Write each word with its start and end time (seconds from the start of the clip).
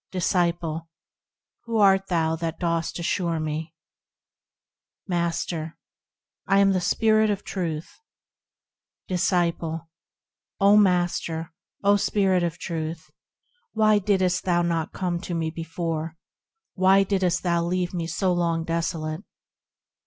Disciple. 0.11 0.89
Who 1.65 1.77
art 1.77 2.07
thou 2.07 2.35
that 2.37 2.57
dost 2.59 2.97
assure, 2.97 3.39
me? 3.39 3.75
Master. 5.07 5.77
I 6.47 6.57
am 6.57 6.71
the 6.71 6.81
Spirit 6.81 7.29
of 7.29 7.43
Truth. 7.43 7.99
Disciple. 9.07 9.91
O 10.59 10.75
Master! 10.75 11.53
O 11.83 11.97
Spirit 11.97 12.41
of 12.41 12.57
Truth! 12.57 13.11
Why 13.73 13.99
didst 13.99 14.43
thou 14.43 14.63
not 14.63 14.91
come 14.91 15.21
to 15.21 15.35
me 15.35 15.51
before? 15.51 16.17
Why 16.73 17.03
didst 17.03 17.43
thou 17.43 17.63
leave 17.63 17.93
me 17.93 18.07
so 18.07 18.33
long 18.33 18.63
desolate 18.63 19.23